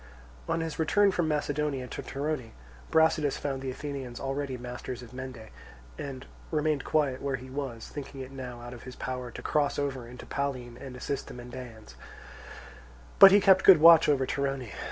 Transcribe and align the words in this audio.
On 0.49 0.61
his 0.61 0.79
return 0.79 1.11
from 1.11 1.27
Macedonia 1.27 1.85
to 1.89 2.01
Torone, 2.01 2.53
Brasidas 2.89 3.37
found 3.37 3.61
the 3.61 3.69
Athenians 3.69 4.19
already 4.19 4.57
masters 4.57 5.03
of 5.03 5.13
Mende, 5.13 5.49
and 5.95 6.25
remained 6.49 6.83
quiet 6.83 7.21
where 7.21 7.35
he 7.35 7.51
was, 7.51 7.87
thinking 7.87 8.21
it 8.21 8.31
now 8.31 8.61
out 8.61 8.73
of 8.73 8.81
his 8.81 8.95
power 8.95 9.29
to 9.29 9.41
cross 9.43 9.77
over 9.77 10.07
into 10.07 10.25
Pallene 10.25 10.75
and 10.81 10.95
assist 10.97 11.27
the 11.27 11.35
Mendaeans, 11.35 11.93
but 13.19 13.29
he 13.31 13.39
kept 13.39 13.63
good 13.63 13.77
watch 13.79 14.09
over 14.09 14.25
Torone. 14.25 14.71